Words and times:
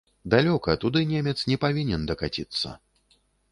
Далёка, 0.33 0.75
туды 0.83 1.03
немец 1.11 1.35
не 1.51 1.59
павінен 1.67 2.09
дакаціцца. 2.15 2.75